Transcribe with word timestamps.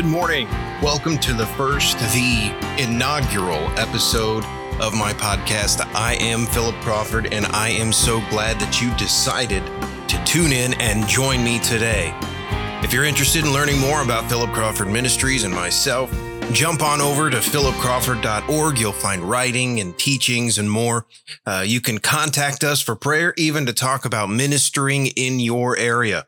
good 0.00 0.08
morning. 0.08 0.48
Welcome 0.80 1.18
to 1.18 1.34
the 1.34 1.44
first, 1.44 1.98
the 2.14 2.54
inaugural 2.78 3.68
episode 3.78 4.46
of 4.80 4.94
my 4.94 5.12
podcast. 5.12 5.86
I 5.94 6.14
am 6.14 6.46
Philip 6.46 6.74
Crawford, 6.76 7.34
and 7.34 7.44
I 7.44 7.68
am 7.68 7.92
so 7.92 8.22
glad 8.30 8.58
that 8.60 8.80
you 8.80 8.96
decided 8.96 9.62
to 10.08 10.24
tune 10.24 10.52
in 10.52 10.72
and 10.80 11.06
join 11.06 11.44
me 11.44 11.58
today. 11.58 12.18
If 12.82 12.94
you're 12.94 13.04
interested 13.04 13.44
in 13.44 13.52
learning 13.52 13.78
more 13.78 14.00
about 14.00 14.26
Philip 14.30 14.52
Crawford 14.52 14.88
Ministries 14.88 15.44
and 15.44 15.52
myself, 15.52 16.10
jump 16.50 16.82
on 16.82 17.02
over 17.02 17.28
to 17.28 17.36
philipcrawford.org. 17.36 18.78
You'll 18.78 18.92
find 18.92 19.22
writing 19.22 19.80
and 19.80 19.98
teachings 19.98 20.56
and 20.56 20.70
more. 20.70 21.04
Uh, 21.44 21.62
you 21.66 21.82
can 21.82 21.98
contact 21.98 22.64
us 22.64 22.80
for 22.80 22.96
prayer, 22.96 23.34
even 23.36 23.66
to 23.66 23.74
talk 23.74 24.06
about 24.06 24.30
ministering 24.30 25.08
in 25.08 25.40
your 25.40 25.76
area. 25.76 26.26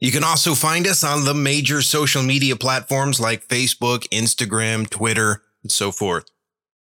You 0.00 0.12
can 0.12 0.22
also 0.22 0.54
find 0.54 0.86
us 0.86 1.02
on 1.02 1.24
the 1.24 1.34
major 1.34 1.82
social 1.82 2.22
media 2.22 2.54
platforms 2.54 3.18
like 3.18 3.48
Facebook, 3.48 4.08
Instagram, 4.10 4.88
Twitter, 4.88 5.42
and 5.62 5.72
so 5.72 5.90
forth. 5.90 6.26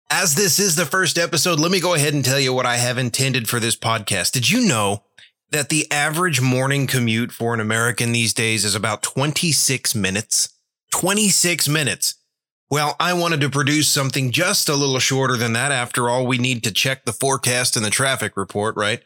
As 0.09 0.35
this 0.35 0.59
is 0.59 0.75
the 0.75 0.85
first 0.85 1.17
episode, 1.17 1.59
let 1.59 1.71
me 1.71 1.79
go 1.79 1.93
ahead 1.93 2.13
and 2.13 2.23
tell 2.23 2.39
you 2.39 2.53
what 2.53 2.65
I 2.65 2.77
have 2.77 2.97
intended 2.97 3.47
for 3.47 3.59
this 3.59 3.75
podcast. 3.75 4.31
Did 4.31 4.49
you 4.49 4.67
know 4.67 5.03
that 5.51 5.69
the 5.69 5.89
average 5.91 6.41
morning 6.41 6.87
commute 6.87 7.31
for 7.31 7.53
an 7.53 7.59
American 7.59 8.11
these 8.11 8.33
days 8.33 8.65
is 8.65 8.75
about 8.75 9.03
26 9.03 9.95
minutes? 9.95 10.49
26 10.93 11.67
minutes. 11.69 12.15
Well, 12.69 12.97
I 12.99 13.13
wanted 13.13 13.39
to 13.41 13.49
produce 13.49 13.87
something 13.87 14.31
just 14.31 14.67
a 14.67 14.75
little 14.75 14.99
shorter 14.99 15.37
than 15.37 15.53
that. 15.53 15.71
After 15.71 16.09
all, 16.09 16.27
we 16.27 16.37
need 16.37 16.63
to 16.63 16.71
check 16.71 17.05
the 17.05 17.13
forecast 17.13 17.77
and 17.77 17.85
the 17.85 17.89
traffic 17.89 18.35
report, 18.35 18.75
right? 18.75 19.01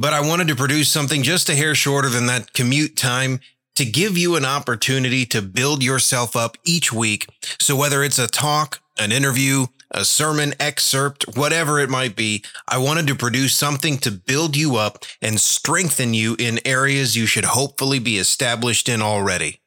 But 0.00 0.14
I 0.14 0.26
wanted 0.26 0.48
to 0.48 0.56
produce 0.56 0.88
something 0.88 1.22
just 1.22 1.50
a 1.50 1.54
hair 1.54 1.74
shorter 1.74 2.08
than 2.08 2.24
that 2.24 2.54
commute 2.54 2.96
time 2.96 3.38
to 3.76 3.84
give 3.84 4.16
you 4.16 4.34
an 4.34 4.46
opportunity 4.46 5.26
to 5.26 5.42
build 5.42 5.82
yourself 5.82 6.34
up 6.34 6.56
each 6.64 6.90
week. 6.90 7.26
So 7.60 7.76
whether 7.76 8.02
it's 8.02 8.18
a 8.18 8.26
talk, 8.26 8.80
an 8.98 9.12
interview, 9.12 9.66
a 9.90 10.06
sermon 10.06 10.54
excerpt, 10.58 11.36
whatever 11.36 11.78
it 11.78 11.90
might 11.90 12.16
be, 12.16 12.42
I 12.66 12.78
wanted 12.78 13.08
to 13.08 13.14
produce 13.14 13.54
something 13.54 13.98
to 13.98 14.10
build 14.10 14.56
you 14.56 14.76
up 14.76 15.04
and 15.20 15.38
strengthen 15.38 16.14
you 16.14 16.34
in 16.38 16.66
areas 16.66 17.14
you 17.14 17.26
should 17.26 17.44
hopefully 17.44 17.98
be 17.98 18.16
established 18.16 18.88
in 18.88 19.02
already. 19.02 19.60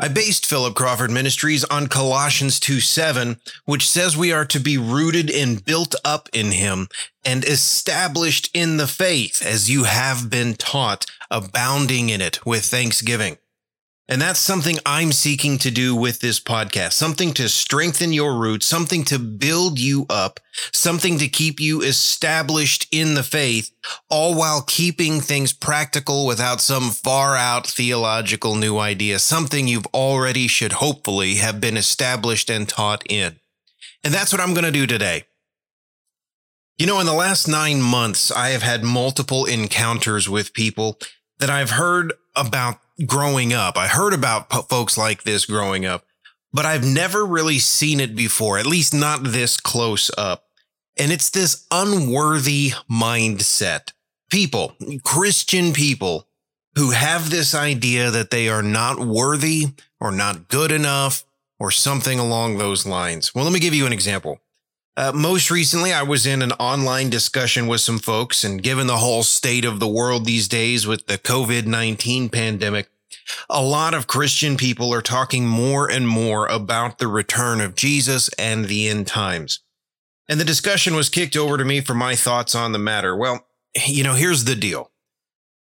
I 0.00 0.06
based 0.06 0.46
Philip 0.46 0.76
Crawford 0.76 1.10
Ministries 1.10 1.64
on 1.64 1.88
Colossians 1.88 2.60
2 2.60 2.78
7, 2.78 3.40
which 3.64 3.88
says 3.88 4.16
we 4.16 4.32
are 4.32 4.44
to 4.44 4.60
be 4.60 4.78
rooted 4.78 5.28
and 5.28 5.64
built 5.64 5.96
up 6.04 6.28
in 6.32 6.52
him 6.52 6.86
and 7.24 7.44
established 7.44 8.48
in 8.54 8.76
the 8.76 8.86
faith 8.86 9.44
as 9.44 9.68
you 9.68 9.84
have 9.84 10.30
been 10.30 10.54
taught, 10.54 11.06
abounding 11.32 12.10
in 12.10 12.20
it 12.20 12.46
with 12.46 12.64
thanksgiving. 12.64 13.38
And 14.10 14.22
that's 14.22 14.40
something 14.40 14.78
I'm 14.86 15.12
seeking 15.12 15.58
to 15.58 15.70
do 15.70 15.94
with 15.94 16.20
this 16.20 16.40
podcast, 16.40 16.92
something 16.94 17.34
to 17.34 17.46
strengthen 17.46 18.14
your 18.14 18.38
roots, 18.38 18.64
something 18.64 19.04
to 19.04 19.18
build 19.18 19.78
you 19.78 20.06
up, 20.08 20.40
something 20.72 21.18
to 21.18 21.28
keep 21.28 21.60
you 21.60 21.82
established 21.82 22.86
in 22.90 23.12
the 23.12 23.22
faith, 23.22 23.70
all 24.08 24.34
while 24.34 24.62
keeping 24.62 25.20
things 25.20 25.52
practical 25.52 26.24
without 26.26 26.62
some 26.62 26.88
far 26.88 27.36
out 27.36 27.66
theological 27.66 28.54
new 28.54 28.78
idea, 28.78 29.18
something 29.18 29.68
you've 29.68 29.86
already 29.92 30.48
should 30.48 30.72
hopefully 30.72 31.34
have 31.34 31.60
been 31.60 31.76
established 31.76 32.48
and 32.48 32.66
taught 32.66 33.02
in. 33.10 33.38
And 34.02 34.14
that's 34.14 34.32
what 34.32 34.40
I'm 34.40 34.54
going 34.54 34.64
to 34.64 34.70
do 34.70 34.86
today. 34.86 35.24
You 36.78 36.86
know, 36.86 37.00
in 37.00 37.06
the 37.06 37.12
last 37.12 37.46
nine 37.46 37.82
months, 37.82 38.30
I 38.30 38.50
have 38.50 38.62
had 38.62 38.82
multiple 38.84 39.44
encounters 39.44 40.30
with 40.30 40.54
people 40.54 40.98
that 41.40 41.50
I've 41.50 41.72
heard 41.72 42.14
about 42.34 42.78
growing 43.06 43.52
up. 43.52 43.76
I 43.76 43.88
heard 43.88 44.12
about 44.12 44.68
folks 44.68 44.98
like 44.98 45.22
this 45.22 45.46
growing 45.46 45.86
up, 45.86 46.04
but 46.52 46.66
I've 46.66 46.84
never 46.84 47.24
really 47.24 47.58
seen 47.58 48.00
it 48.00 48.16
before, 48.16 48.58
at 48.58 48.66
least 48.66 48.94
not 48.94 49.22
this 49.22 49.56
close 49.58 50.10
up. 50.16 50.44
And 50.98 51.12
it's 51.12 51.30
this 51.30 51.66
unworthy 51.70 52.72
mindset. 52.90 53.92
People, 54.30 54.74
Christian 55.04 55.72
people, 55.72 56.28
who 56.74 56.90
have 56.90 57.30
this 57.30 57.54
idea 57.54 58.10
that 58.10 58.30
they 58.30 58.48
are 58.48 58.62
not 58.62 58.98
worthy 58.98 59.66
or 60.00 60.12
not 60.12 60.48
good 60.48 60.70
enough 60.70 61.24
or 61.58 61.70
something 61.70 62.18
along 62.18 62.58
those 62.58 62.86
lines. 62.86 63.34
Well, 63.34 63.44
let 63.44 63.52
me 63.52 63.60
give 63.60 63.74
you 63.74 63.86
an 63.86 63.92
example. 63.92 64.40
Uh, 64.98 65.12
most 65.14 65.48
recently, 65.48 65.92
I 65.92 66.02
was 66.02 66.26
in 66.26 66.42
an 66.42 66.50
online 66.54 67.08
discussion 67.08 67.68
with 67.68 67.80
some 67.80 68.00
folks, 68.00 68.42
and 68.42 68.60
given 68.60 68.88
the 68.88 68.96
whole 68.96 69.22
state 69.22 69.64
of 69.64 69.78
the 69.78 69.86
world 69.86 70.24
these 70.24 70.48
days 70.48 70.88
with 70.88 71.06
the 71.06 71.16
COVID 71.16 71.66
19 71.66 72.28
pandemic, 72.30 72.90
a 73.48 73.62
lot 73.62 73.94
of 73.94 74.08
Christian 74.08 74.56
people 74.56 74.92
are 74.92 75.00
talking 75.00 75.46
more 75.46 75.88
and 75.88 76.08
more 76.08 76.48
about 76.48 76.98
the 76.98 77.06
return 77.06 77.60
of 77.60 77.76
Jesus 77.76 78.28
and 78.30 78.64
the 78.64 78.88
end 78.88 79.06
times. 79.06 79.60
And 80.28 80.40
the 80.40 80.44
discussion 80.44 80.96
was 80.96 81.08
kicked 81.08 81.36
over 81.36 81.56
to 81.56 81.64
me 81.64 81.80
for 81.80 81.94
my 81.94 82.16
thoughts 82.16 82.56
on 82.56 82.72
the 82.72 82.78
matter. 82.80 83.14
Well, 83.14 83.46
you 83.86 84.02
know, 84.02 84.14
here's 84.14 84.46
the 84.46 84.56
deal. 84.56 84.90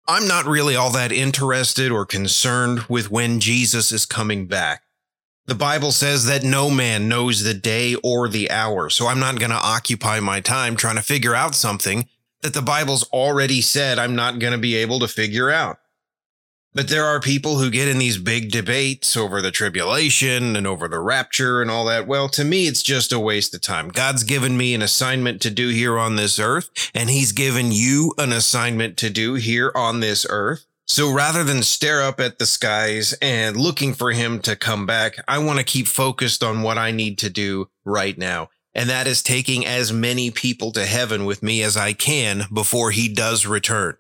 I'm 0.08 0.28
not 0.28 0.48
really 0.48 0.76
all 0.76 0.90
that 0.94 1.12
interested 1.12 1.92
or 1.92 2.08
concerned 2.08 2.86
with 2.90 3.12
when 3.12 3.40
Jesus 3.40 3.92
is 3.92 4.08
coming 4.08 4.48
back. 4.48 4.82
The 5.48 5.56
Bible 5.56 5.94
says 5.94 6.26
that 6.26 6.44
no 6.44 6.70
man 6.70 7.08
knows 7.08 7.42
the 7.42 7.54
day 7.54 7.96
or 8.04 8.28
the 8.28 8.52
hour. 8.52 8.90
So 8.90 9.08
I'm 9.08 9.20
not 9.20 9.40
going 9.40 9.52
to 9.52 9.56
occupy 9.56 10.20
my 10.20 10.42
time 10.42 10.76
trying 10.76 10.98
to 10.98 11.02
figure 11.02 11.34
out 11.34 11.56
something 11.56 12.10
that 12.42 12.54
the 12.54 12.62
Bible's 12.62 13.10
already 13.12 13.62
said 13.62 13.98
I'm 13.98 14.14
not 14.14 14.40
going 14.40 14.52
to 14.52 14.60
be 14.60 14.76
able 14.76 15.00
to 15.00 15.08
figure 15.08 15.50
out. 15.50 15.80
But 16.74 16.90
there 16.90 17.06
are 17.06 17.22
people 17.22 17.58
who 17.58 17.72
get 17.72 17.88
in 17.88 17.98
these 17.98 18.18
big 18.18 18.52
debates 18.52 19.16
over 19.16 19.42
the 19.42 19.50
tribulation 19.50 20.58
and 20.58 20.68
over 20.68 20.90
the 20.90 21.00
rapture 21.00 21.62
and 21.62 21.72
all 21.72 21.86
that. 21.86 22.08
Well, 22.08 22.28
to 22.30 22.44
me, 22.44 22.68
it's 22.68 22.84
just 22.84 23.14
a 23.14 23.20
waste 23.20 23.56
of 23.56 23.62
time. 23.62 23.88
God's 23.88 24.24
given 24.24 24.58
me 24.58 24.76
an 24.76 24.82
assignment 24.82 25.42
to 25.44 25.50
do 25.50 25.70
here 25.70 25.98
on 25.98 26.18
this 26.18 26.38
earth, 26.40 26.70
and 26.94 27.10
He's 27.10 27.32
given 27.32 27.72
you 27.72 28.14
an 28.18 28.34
assignment 28.34 28.98
to 28.98 29.10
do 29.10 29.36
here 29.36 29.72
on 29.74 30.02
this 30.02 30.26
earth. 30.30 30.68
So 30.88 31.12
rather 31.12 31.44
than 31.44 31.64
stare 31.64 32.02
up 32.02 32.22
at 32.22 32.40
the 32.40 32.46
skies 32.46 33.14
and 33.22 33.58
looking 33.58 33.94
for 33.94 34.14
him 34.14 34.40
to 34.40 34.56
come 34.56 34.86
back, 34.86 35.16
I 35.28 35.38
want 35.40 35.60
to 35.60 35.66
keep 35.66 35.86
focused 35.86 36.44
on 36.44 36.62
what 36.62 36.78
I 36.78 36.92
need 36.92 37.18
to 37.20 37.30
do 37.30 37.70
right 37.84 38.18
now. 38.18 38.50
And 38.74 38.90
that 38.90 39.06
is 39.06 39.22
taking 39.22 39.66
as 39.66 39.92
many 39.92 40.32
people 40.32 40.72
to 40.72 40.86
heaven 40.86 41.26
with 41.26 41.44
me 41.44 41.62
as 41.62 41.76
I 41.76 41.92
can 41.92 42.44
before 42.54 42.92
he 42.92 43.10
does 43.10 43.46
return. 43.46 43.98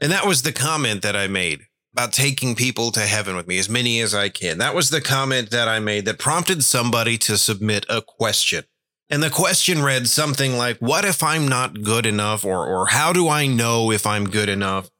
And 0.00 0.12
that 0.12 0.26
was 0.26 0.42
the 0.42 0.52
comment 0.52 1.02
that 1.02 1.16
I 1.16 1.26
made 1.26 1.62
about 1.92 2.12
taking 2.12 2.54
people 2.54 2.92
to 2.92 3.00
heaven 3.00 3.34
with 3.34 3.48
me, 3.48 3.58
as 3.58 3.68
many 3.68 4.00
as 4.00 4.14
I 4.14 4.28
can. 4.28 4.58
That 4.58 4.74
was 4.74 4.90
the 4.90 5.00
comment 5.00 5.50
that 5.50 5.66
I 5.66 5.80
made 5.80 6.04
that 6.04 6.18
prompted 6.18 6.62
somebody 6.62 7.18
to 7.18 7.36
submit 7.36 7.86
a 7.88 8.02
question. 8.02 8.64
And 9.10 9.20
the 9.22 9.30
question 9.30 9.82
read 9.82 10.06
something 10.06 10.56
like, 10.56 10.78
What 10.78 11.04
if 11.04 11.24
I'm 11.24 11.48
not 11.48 11.82
good 11.82 12.06
enough? 12.06 12.44
Or, 12.44 12.66
or 12.66 12.86
how 12.86 13.12
do 13.12 13.28
I 13.28 13.46
know 13.46 13.90
if 13.90 14.06
I'm 14.06 14.30
good 14.30 14.48
enough? 14.48 14.90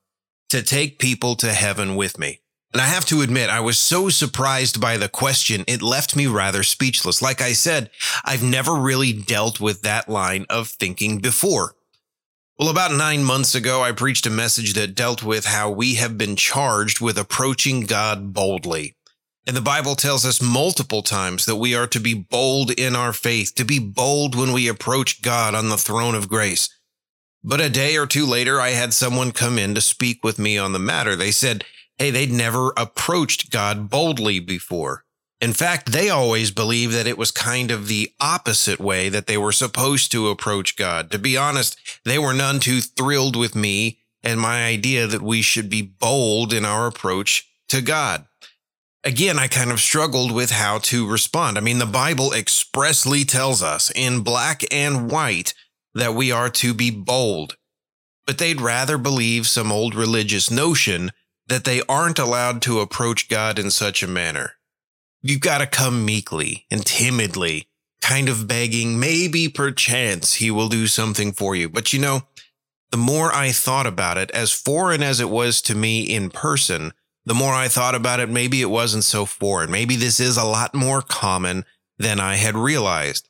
To 0.50 0.62
take 0.62 0.98
people 0.98 1.36
to 1.36 1.52
heaven 1.52 1.96
with 1.96 2.18
me. 2.18 2.40
And 2.72 2.82
I 2.82 2.86
have 2.86 3.06
to 3.06 3.22
admit, 3.22 3.48
I 3.48 3.60
was 3.60 3.78
so 3.78 4.10
surprised 4.10 4.80
by 4.80 4.98
the 4.98 5.08
question, 5.08 5.64
it 5.66 5.80
left 5.80 6.14
me 6.14 6.26
rather 6.26 6.62
speechless. 6.62 7.22
Like 7.22 7.40
I 7.40 7.52
said, 7.52 7.90
I've 8.24 8.42
never 8.42 8.74
really 8.74 9.12
dealt 9.12 9.58
with 9.58 9.82
that 9.82 10.08
line 10.08 10.44
of 10.50 10.68
thinking 10.68 11.18
before. 11.18 11.74
Well, 12.58 12.68
about 12.68 12.92
nine 12.92 13.24
months 13.24 13.54
ago, 13.54 13.82
I 13.82 13.92
preached 13.92 14.26
a 14.26 14.30
message 14.30 14.74
that 14.74 14.94
dealt 14.94 15.22
with 15.22 15.46
how 15.46 15.70
we 15.70 15.94
have 15.94 16.18
been 16.18 16.36
charged 16.36 17.00
with 17.00 17.16
approaching 17.16 17.82
God 17.82 18.34
boldly. 18.34 18.96
And 19.46 19.56
the 19.56 19.62
Bible 19.62 19.94
tells 19.94 20.26
us 20.26 20.42
multiple 20.42 21.00
times 21.00 21.46
that 21.46 21.56
we 21.56 21.74
are 21.74 21.86
to 21.86 22.00
be 22.00 22.12
bold 22.12 22.70
in 22.72 22.94
our 22.94 23.14
faith, 23.14 23.54
to 23.54 23.64
be 23.64 23.78
bold 23.78 24.34
when 24.34 24.52
we 24.52 24.68
approach 24.68 25.22
God 25.22 25.54
on 25.54 25.70
the 25.70 25.78
throne 25.78 26.14
of 26.14 26.28
grace. 26.28 26.68
But 27.44 27.60
a 27.60 27.70
day 27.70 27.96
or 27.96 28.06
two 28.06 28.26
later, 28.26 28.60
I 28.60 28.70
had 28.70 28.92
someone 28.92 29.32
come 29.32 29.58
in 29.58 29.74
to 29.74 29.80
speak 29.80 30.24
with 30.24 30.38
me 30.38 30.58
on 30.58 30.72
the 30.72 30.78
matter. 30.78 31.16
They 31.16 31.30
said, 31.30 31.64
hey, 31.96 32.10
they'd 32.10 32.32
never 32.32 32.72
approached 32.76 33.50
God 33.50 33.90
boldly 33.90 34.40
before. 34.40 35.04
In 35.40 35.52
fact, 35.52 35.92
they 35.92 36.10
always 36.10 36.50
believed 36.50 36.94
that 36.94 37.06
it 37.06 37.16
was 37.16 37.30
kind 37.30 37.70
of 37.70 37.86
the 37.86 38.12
opposite 38.18 38.80
way 38.80 39.08
that 39.08 39.28
they 39.28 39.38
were 39.38 39.52
supposed 39.52 40.10
to 40.12 40.28
approach 40.28 40.76
God. 40.76 41.12
To 41.12 41.18
be 41.18 41.36
honest, 41.36 41.78
they 42.04 42.18
were 42.18 42.34
none 42.34 42.58
too 42.58 42.80
thrilled 42.80 43.36
with 43.36 43.54
me 43.54 43.98
and 44.22 44.40
my 44.40 44.64
idea 44.64 45.06
that 45.06 45.22
we 45.22 45.42
should 45.42 45.70
be 45.70 45.82
bold 45.82 46.52
in 46.52 46.64
our 46.64 46.88
approach 46.88 47.48
to 47.68 47.80
God. 47.80 48.26
Again, 49.04 49.38
I 49.38 49.46
kind 49.46 49.70
of 49.70 49.80
struggled 49.80 50.32
with 50.32 50.50
how 50.50 50.78
to 50.78 51.08
respond. 51.08 51.56
I 51.56 51.60
mean, 51.60 51.78
the 51.78 51.86
Bible 51.86 52.32
expressly 52.32 53.24
tells 53.24 53.62
us 53.62 53.92
in 53.94 54.22
black 54.22 54.64
and 54.72 55.08
white 55.08 55.54
that 55.94 56.14
we 56.14 56.30
are 56.30 56.50
to 56.50 56.74
be 56.74 56.90
bold, 56.90 57.56
but 58.26 58.38
they'd 58.38 58.60
rather 58.60 58.98
believe 58.98 59.46
some 59.46 59.72
old 59.72 59.94
religious 59.94 60.50
notion 60.50 61.12
that 61.46 61.64
they 61.64 61.82
aren't 61.88 62.18
allowed 62.18 62.62
to 62.62 62.80
approach 62.80 63.28
God 63.28 63.58
in 63.58 63.70
such 63.70 64.02
a 64.02 64.08
manner. 64.08 64.52
You've 65.22 65.40
got 65.40 65.58
to 65.58 65.66
come 65.66 66.04
meekly 66.04 66.66
and 66.70 66.84
timidly, 66.84 67.68
kind 68.00 68.28
of 68.28 68.46
begging, 68.46 69.00
maybe 69.00 69.48
perchance 69.48 70.34
he 70.34 70.50
will 70.50 70.68
do 70.68 70.86
something 70.86 71.32
for 71.32 71.56
you. 71.56 71.68
But 71.68 71.92
you 71.92 71.98
know, 71.98 72.22
the 72.90 72.98
more 72.98 73.34
I 73.34 73.50
thought 73.50 73.86
about 73.86 74.16
it, 74.16 74.30
as 74.30 74.52
foreign 74.52 75.02
as 75.02 75.20
it 75.20 75.28
was 75.28 75.60
to 75.62 75.74
me 75.74 76.02
in 76.02 76.30
person, 76.30 76.92
the 77.26 77.34
more 77.34 77.52
I 77.52 77.68
thought 77.68 77.94
about 77.94 78.20
it, 78.20 78.30
maybe 78.30 78.62
it 78.62 78.70
wasn't 78.70 79.04
so 79.04 79.26
foreign. 79.26 79.70
Maybe 79.70 79.96
this 79.96 80.20
is 80.20 80.36
a 80.36 80.44
lot 80.44 80.74
more 80.74 81.02
common 81.02 81.64
than 81.98 82.20
I 82.20 82.36
had 82.36 82.56
realized. 82.56 83.28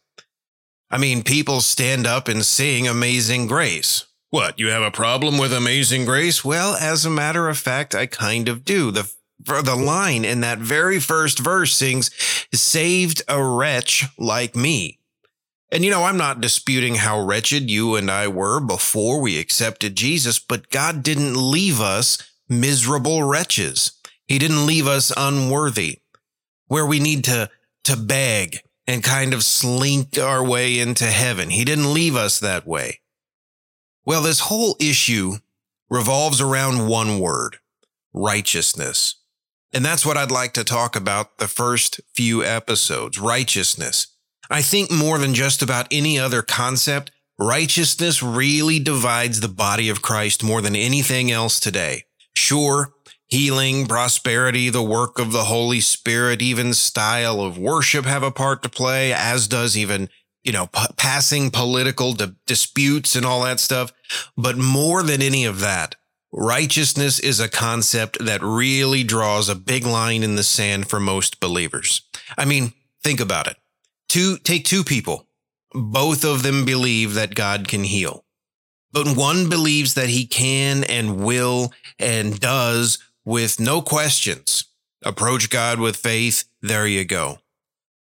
I 0.90 0.99
mean, 0.99 1.23
people 1.23 1.61
stand 1.61 2.06
up 2.06 2.29
and 2.29 2.44
sing 2.44 2.88
Amazing 2.88 3.46
Grace. 3.46 4.05
What, 4.31 4.58
you 4.58 4.69
have 4.69 4.82
a 4.82 4.90
problem 4.90 5.38
with 5.38 5.52
Amazing 5.52 6.05
Grace? 6.05 6.44
Well, 6.44 6.75
as 6.75 7.05
a 7.05 7.11
matter 7.11 7.49
of 7.49 7.58
fact, 7.58 7.94
I 7.94 8.06
kind 8.06 8.49
of 8.49 8.64
do. 8.64 8.90
The 8.90 9.11
the 9.40 9.76
line 9.76 10.25
in 10.25 10.40
that 10.40 10.58
very 10.58 10.99
first 10.99 11.38
verse 11.38 11.73
sings, 11.73 12.11
saved 12.52 13.23
a 13.29 13.43
wretch 13.43 14.05
like 14.19 14.56
me. 14.56 14.99
And 15.70 15.85
you 15.85 15.90
know, 15.90 16.05
I'm 16.05 16.17
not 16.17 16.40
disputing 16.40 16.96
how 16.96 17.20
wretched 17.20 17.70
you 17.70 17.94
and 17.94 18.11
I 18.11 18.29
were 18.29 18.61
before 18.61 19.20
we 19.20 19.38
accepted 19.38 19.96
Jesus, 19.96 20.38
but 20.38 20.70
God 20.70 21.02
didn't 21.02 21.34
leave 21.34 21.81
us 21.81 22.19
miserable 22.49 23.23
wretches. 23.23 23.93
He 24.26 24.38
didn't 24.38 24.67
leave 24.67 24.87
us 24.87 25.12
unworthy 25.17 26.00
where 26.67 26.87
we 26.87 27.00
need 27.00 27.25
to, 27.25 27.50
to 27.84 27.96
beg 27.96 28.61
and 28.88 29.05
kind 29.05 29.35
of 29.35 29.44
slink 29.44 30.19
our 30.19 30.43
way 30.43 30.81
into 30.81 31.05
heaven. 31.05 31.50
He 31.50 31.64
didn't 31.64 31.93
leave 31.93 32.17
us 32.17 32.40
that 32.40 32.67
way. 32.67 33.00
Well, 34.06 34.23
this 34.23 34.40
whole 34.40 34.76
issue 34.81 35.35
revolves 35.90 36.40
around 36.40 36.88
one 36.88 37.19
word, 37.19 37.58
righteousness. 38.14 39.17
And 39.75 39.85
that's 39.85 40.06
what 40.06 40.17
I'd 40.17 40.31
like 40.31 40.55
to 40.55 40.64
talk 40.64 40.96
about 40.96 41.37
the 41.37 41.49
first 41.49 42.00
few 42.14 42.43
episodes, 42.43 43.19
righteousness. 43.19 44.06
I 44.49 44.62
think 44.62 44.91
more 44.91 45.19
than 45.19 45.34
just 45.34 45.61
about 45.61 45.87
any 45.91 46.19
other 46.19 46.41
concept, 46.41 47.11
righteousness 47.38 48.23
really 48.23 48.79
divides 48.79 49.41
the 49.41 49.49
body 49.49 49.91
of 49.91 50.00
Christ 50.00 50.43
more 50.43 50.62
than 50.62 50.75
anything 50.75 51.31
else 51.31 51.61
today. 51.61 52.05
Sure, 52.34 52.94
healing, 53.29 53.87
prosperity, 53.87 54.71
the 54.71 54.83
work 54.83 55.19
of 55.19 55.33
the 55.33 55.45
Holy 55.45 55.81
Spirit, 55.81 56.43
even 56.43 56.75
style 56.75 57.41
of 57.41 57.59
worship 57.59 58.05
have 58.07 58.23
a 58.23 58.31
part 58.31 58.63
to 58.63 58.69
play, 58.69 59.13
as 59.13 59.47
does 59.47 59.77
even, 59.77 60.09
you 60.43 60.53
know, 60.53 60.67
p- 60.67 60.87
passing 60.97 61.51
political 61.51 62.15
di- 62.15 62.33
disputes 62.47 63.15
and 63.15 63.27
all 63.27 63.43
that 63.43 63.61
stuff. 63.61 63.93
But 64.37 64.57
more 64.57 65.03
than 65.03 65.21
any 65.23 65.45
of 65.45 65.61
that, 65.61 65.95
righteousness 66.33 67.19
is 67.21 67.39
a 67.39 67.49
concept 67.49 68.19
that 68.25 68.43
really 68.43 69.05
draws 69.05 69.49
a 69.49 69.55
big 69.55 69.85
line 69.85 70.23
in 70.23 70.37
the 70.37 70.43
sand 70.43 70.89
for 70.89 70.99
most 70.99 71.39
believers. 71.39 72.03
I 72.37 72.47
mean, 72.47 72.73
think 73.03 73.21
about 73.21 73.47
it. 73.47 73.57
Two, 74.09 74.39
take 74.39 74.65
two 74.65 74.85
people. 74.85 75.29
Both 75.75 76.25
of 76.25 76.43
them 76.43 76.65
believe 76.65 77.13
that 77.13 77.35
God 77.35 77.69
can 77.69 77.85
heal. 77.85 78.25
But 78.91 79.17
one 79.17 79.51
believes 79.51 79.93
that 79.95 80.09
he 80.09 80.27
can 80.27 80.83
and 80.85 81.23
will 81.23 81.73
and 81.99 82.41
does 82.41 82.99
with 83.29 83.61
no 83.61 83.83
questions. 83.83 84.65
Approach 85.05 85.51
God 85.51 85.79
with 85.79 85.97
faith. 85.97 86.45
There 86.63 86.87
you 86.87 87.05
go. 87.05 87.41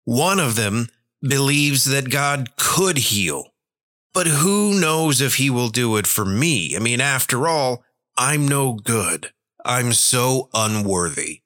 One 0.05 0.39
of 0.39 0.55
them 0.55 0.87
believes 1.21 1.83
that 1.83 2.09
God 2.09 2.55
could 2.55 2.97
heal, 2.97 3.49
but 4.13 4.27
who 4.27 4.79
knows 4.79 5.19
if 5.19 5.35
he 5.35 5.49
will 5.49 5.67
do 5.67 5.97
it 5.97 6.07
for 6.07 6.23
me? 6.23 6.73
I 6.73 6.79
mean, 6.79 7.01
after 7.01 7.49
all, 7.49 7.83
I'm 8.15 8.47
no 8.47 8.75
good. 8.75 9.33
I'm 9.65 9.91
so 9.91 10.47
unworthy. 10.53 11.41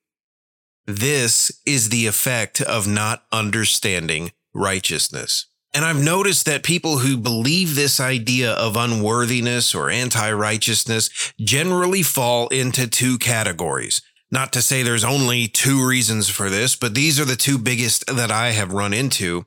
This 0.86 1.60
is 1.66 1.90
the 1.90 2.06
effect 2.06 2.62
of 2.62 2.88
not 2.88 3.24
understanding 3.32 4.34
righteousness. 4.54 5.48
And 5.74 5.84
I've 5.84 6.04
noticed 6.04 6.46
that 6.46 6.64
people 6.64 7.00
who 7.00 7.18
believe 7.18 7.74
this 7.74 8.00
idea 8.00 8.52
of 8.52 8.76
unworthiness 8.76 9.74
or 9.74 9.90
anti 9.90 10.32
righteousness 10.32 11.34
generally 11.40 12.04
fall 12.04 12.48
into 12.50 12.88
two 12.88 13.18
categories. 13.18 14.02
Not 14.32 14.54
to 14.54 14.62
say 14.62 14.82
there's 14.82 15.04
only 15.04 15.48
two 15.48 15.86
reasons 15.86 16.30
for 16.30 16.50
this, 16.50 16.76
but 16.76 16.96
these 16.96 17.20
are 17.20 17.26
the 17.26 17.36
two 17.36 17.58
biggest 17.58 18.06
that 18.08 18.32
I 18.32 18.52
have 18.52 18.72
run 18.72 18.94
into. 18.94 19.46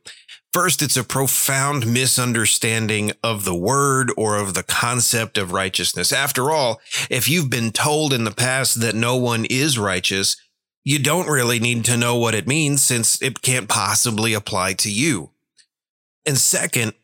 First, 0.52 0.81
it's 0.81 0.96
a 0.96 1.05
profound 1.05 1.93
misunderstanding 1.93 3.12
of 3.23 3.44
the 3.44 3.55
word 3.55 4.11
or 4.17 4.37
of 4.37 4.55
the 4.55 4.62
concept 4.62 5.38
of 5.38 5.52
righteousness. 5.52 6.12
After 6.12 6.50
all, 6.50 6.81
if 7.11 7.28
you've 7.28 7.50
been 7.50 7.73
told 7.73 8.12
in 8.12 8.25
the 8.25 8.31
past 8.31 8.81
that 8.81 8.94
no 8.94 9.17
one 9.17 9.44
is 9.44 9.78
righteous, 9.78 10.37
you 10.82 10.99
don't 10.99 11.28
really 11.28 11.58
need 11.58 11.84
to 11.87 11.96
know 11.96 12.17
what 12.17 12.34
it 12.34 12.46
means 12.46 12.82
since 12.82 13.20
it 13.20 13.43
can't 13.43 13.69
possibly 13.69 14.34
apply 14.34 14.75
to 14.75 14.90
you. 14.90 15.31
And 16.26 16.37
second, 16.37 16.94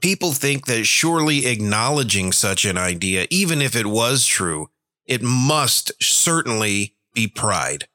people 0.00 0.32
think 0.32 0.66
that 0.66 0.84
surely 0.84 1.46
acknowledging 1.46 2.32
such 2.32 2.64
an 2.64 2.78
idea, 2.78 3.26
even 3.30 3.60
if 3.60 3.74
it 3.74 3.86
was 3.86 4.24
true, 4.24 4.70
it 5.04 5.22
must 5.22 5.92
certainly 6.00 6.94
be 7.12 7.26
pride. 7.26 7.88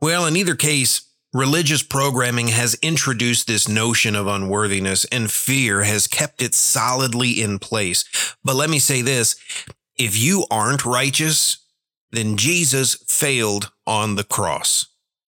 Well, 0.00 0.26
in 0.26 0.36
either 0.36 0.54
case, 0.54 1.08
religious 1.32 1.82
programming 1.82 2.48
has 2.48 2.76
introduced 2.82 3.46
this 3.46 3.66
notion 3.66 4.14
of 4.14 4.26
unworthiness 4.26 5.04
and 5.06 5.30
fear 5.30 5.82
has 5.82 6.06
kept 6.06 6.42
it 6.42 6.54
solidly 6.54 7.42
in 7.42 7.58
place. 7.58 8.04
But 8.44 8.56
let 8.56 8.70
me 8.70 8.78
say 8.78 9.02
this 9.02 9.36
if 9.96 10.18
you 10.18 10.44
aren't 10.50 10.84
righteous, 10.84 11.58
then 12.10 12.36
Jesus 12.36 12.94
failed 13.08 13.72
on 13.86 14.16
the 14.16 14.24
cross. 14.24 14.86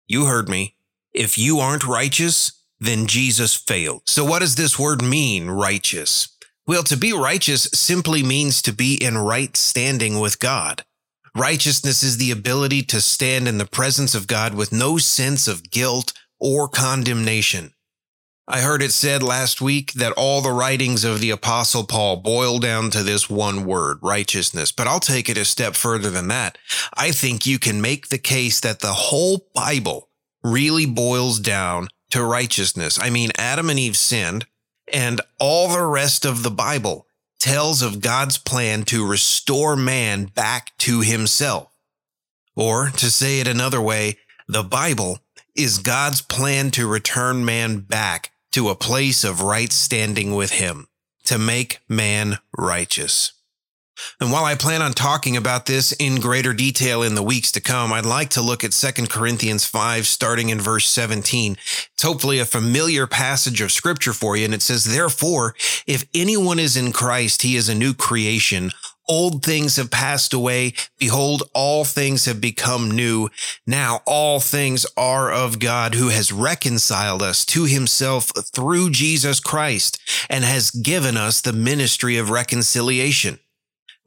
You 0.06 0.26
heard 0.26 0.48
me. 0.48 0.76
If 1.12 1.38
you 1.38 1.58
aren't 1.58 1.86
righteous, 1.86 2.55
then 2.80 3.06
Jesus 3.06 3.54
failed. 3.54 4.02
So 4.06 4.24
what 4.24 4.40
does 4.40 4.54
this 4.54 4.78
word 4.78 5.02
mean, 5.02 5.48
righteous? 5.48 6.28
Well, 6.66 6.82
to 6.84 6.96
be 6.96 7.12
righteous 7.12 7.68
simply 7.72 8.22
means 8.22 8.60
to 8.62 8.72
be 8.72 8.94
in 9.02 9.18
right 9.18 9.56
standing 9.56 10.18
with 10.18 10.40
God. 10.40 10.84
Righteousness 11.34 12.02
is 12.02 12.16
the 12.16 12.30
ability 12.30 12.82
to 12.84 13.00
stand 13.00 13.46
in 13.46 13.58
the 13.58 13.66
presence 13.66 14.14
of 14.14 14.26
God 14.26 14.54
with 14.54 14.72
no 14.72 14.98
sense 14.98 15.46
of 15.46 15.70
guilt 15.70 16.12
or 16.40 16.66
condemnation. 16.68 17.72
I 18.48 18.60
heard 18.60 18.80
it 18.80 18.92
said 18.92 19.24
last 19.24 19.60
week 19.60 19.92
that 19.94 20.12
all 20.12 20.40
the 20.40 20.52
writings 20.52 21.04
of 21.04 21.20
the 21.20 21.30
Apostle 21.30 21.84
Paul 21.84 22.18
boil 22.18 22.58
down 22.58 22.90
to 22.90 23.02
this 23.02 23.28
one 23.28 23.64
word, 23.66 23.98
righteousness. 24.02 24.70
But 24.70 24.86
I'll 24.86 25.00
take 25.00 25.28
it 25.28 25.36
a 25.36 25.44
step 25.44 25.74
further 25.74 26.10
than 26.10 26.28
that. 26.28 26.56
I 26.96 27.10
think 27.10 27.44
you 27.44 27.58
can 27.58 27.80
make 27.80 28.08
the 28.08 28.18
case 28.18 28.60
that 28.60 28.78
the 28.78 28.92
whole 28.92 29.48
Bible 29.52 30.10
really 30.44 30.86
boils 30.86 31.40
down 31.40 31.88
to 32.10 32.22
righteousness. 32.24 32.98
I 33.00 33.10
mean, 33.10 33.30
Adam 33.36 33.70
and 33.70 33.78
Eve 33.78 33.96
sinned, 33.96 34.46
and 34.92 35.20
all 35.38 35.68
the 35.68 35.84
rest 35.84 36.24
of 36.24 36.42
the 36.42 36.50
Bible 36.50 37.06
tells 37.38 37.82
of 37.82 38.00
God's 38.00 38.38
plan 38.38 38.84
to 38.84 39.06
restore 39.06 39.76
man 39.76 40.26
back 40.26 40.72
to 40.78 41.00
himself. 41.00 41.70
Or 42.54 42.88
to 42.90 43.10
say 43.10 43.40
it 43.40 43.46
another 43.46 43.80
way, 43.80 44.18
the 44.48 44.62
Bible 44.62 45.18
is 45.54 45.78
God's 45.78 46.22
plan 46.22 46.70
to 46.72 46.86
return 46.86 47.44
man 47.44 47.80
back 47.80 48.32
to 48.52 48.68
a 48.68 48.74
place 48.74 49.24
of 49.24 49.42
right 49.42 49.72
standing 49.72 50.34
with 50.34 50.52
him, 50.52 50.88
to 51.24 51.38
make 51.38 51.80
man 51.88 52.38
righteous. 52.56 53.32
And 54.20 54.32
while 54.32 54.44
I 54.44 54.54
plan 54.54 54.82
on 54.82 54.92
talking 54.92 55.36
about 55.36 55.66
this 55.66 55.92
in 55.92 56.16
greater 56.16 56.52
detail 56.52 57.02
in 57.02 57.14
the 57.14 57.22
weeks 57.22 57.52
to 57.52 57.60
come, 57.60 57.92
I'd 57.92 58.06
like 58.06 58.30
to 58.30 58.42
look 58.42 58.64
at 58.64 58.72
2 58.72 59.06
Corinthians 59.06 59.64
5, 59.64 60.06
starting 60.06 60.48
in 60.48 60.60
verse 60.60 60.88
17. 60.88 61.52
It's 61.94 62.02
hopefully 62.02 62.38
a 62.38 62.44
familiar 62.44 63.06
passage 63.06 63.60
of 63.60 63.72
scripture 63.72 64.12
for 64.12 64.36
you. 64.36 64.44
And 64.44 64.54
it 64.54 64.62
says, 64.62 64.84
Therefore, 64.84 65.54
if 65.86 66.04
anyone 66.14 66.58
is 66.58 66.76
in 66.76 66.92
Christ, 66.92 67.42
he 67.42 67.56
is 67.56 67.68
a 67.68 67.74
new 67.74 67.94
creation. 67.94 68.70
Old 69.08 69.44
things 69.44 69.76
have 69.76 69.90
passed 69.90 70.32
away. 70.34 70.72
Behold, 70.98 71.44
all 71.54 71.84
things 71.84 72.24
have 72.24 72.40
become 72.40 72.90
new. 72.90 73.28
Now 73.66 74.00
all 74.04 74.40
things 74.40 74.84
are 74.96 75.30
of 75.32 75.60
God 75.60 75.94
who 75.94 76.08
has 76.08 76.32
reconciled 76.32 77.22
us 77.22 77.44
to 77.46 77.64
himself 77.64 78.32
through 78.52 78.90
Jesus 78.90 79.38
Christ 79.38 80.00
and 80.28 80.44
has 80.44 80.70
given 80.70 81.16
us 81.16 81.40
the 81.40 81.52
ministry 81.52 82.16
of 82.16 82.30
reconciliation. 82.30 83.38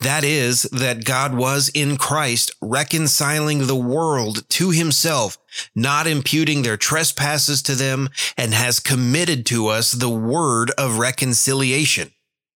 That 0.01 0.23
is, 0.23 0.63
that 0.63 1.03
God 1.03 1.35
was 1.35 1.69
in 1.69 1.97
Christ 1.97 2.51
reconciling 2.61 3.67
the 3.67 3.75
world 3.75 4.47
to 4.49 4.69
himself, 4.71 5.37
not 5.75 6.07
imputing 6.07 6.61
their 6.61 6.77
trespasses 6.77 7.61
to 7.63 7.75
them, 7.75 8.09
and 8.37 8.53
has 8.53 8.79
committed 8.79 9.45
to 9.47 9.67
us 9.67 9.91
the 9.91 10.09
word 10.09 10.71
of 10.77 10.99
reconciliation. 10.99 12.11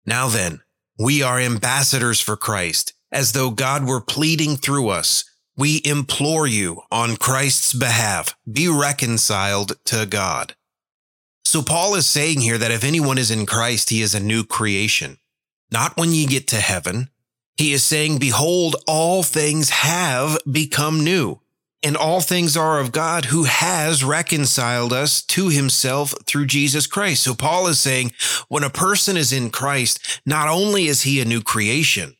Now 0.06 0.28
then, 0.28 0.60
we 0.98 1.20
are 1.22 1.40
ambassadors 1.40 2.20
for 2.20 2.36
Christ, 2.36 2.92
as 3.10 3.32
though 3.32 3.50
God 3.50 3.86
were 3.86 4.00
pleading 4.00 4.56
through 4.56 4.88
us. 4.90 5.24
We 5.56 5.82
implore 5.84 6.46
you 6.46 6.82
on 6.92 7.16
Christ's 7.16 7.72
behalf, 7.72 8.36
be 8.50 8.68
reconciled 8.68 9.84
to 9.86 10.06
God. 10.06 10.54
So 11.44 11.60
Paul 11.60 11.96
is 11.96 12.06
saying 12.06 12.40
here 12.40 12.56
that 12.56 12.70
if 12.70 12.84
anyone 12.84 13.18
is 13.18 13.30
in 13.30 13.46
Christ, 13.46 13.90
he 13.90 14.00
is 14.00 14.14
a 14.14 14.20
new 14.20 14.44
creation. 14.44 15.18
Not 15.70 15.96
when 15.96 16.12
you 16.12 16.26
get 16.26 16.46
to 16.48 16.56
heaven, 16.56 17.10
he 17.56 17.72
is 17.72 17.84
saying, 17.84 18.18
behold, 18.18 18.76
all 18.86 19.22
things 19.22 19.70
have 19.70 20.38
become 20.50 21.04
new 21.04 21.40
and 21.82 21.96
all 21.96 22.20
things 22.20 22.56
are 22.56 22.78
of 22.78 22.92
God 22.92 23.26
who 23.26 23.44
has 23.44 24.04
reconciled 24.04 24.92
us 24.92 25.20
to 25.22 25.48
himself 25.48 26.14
through 26.24 26.46
Jesus 26.46 26.86
Christ. 26.86 27.24
So 27.24 27.34
Paul 27.34 27.66
is 27.66 27.80
saying 27.80 28.12
when 28.48 28.62
a 28.62 28.70
person 28.70 29.16
is 29.16 29.32
in 29.32 29.50
Christ, 29.50 30.20
not 30.24 30.48
only 30.48 30.86
is 30.86 31.02
he 31.02 31.20
a 31.20 31.24
new 31.24 31.42
creation, 31.42 32.16